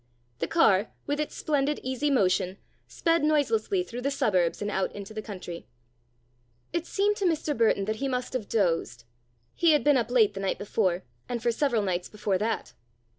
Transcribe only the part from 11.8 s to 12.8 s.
nights before that.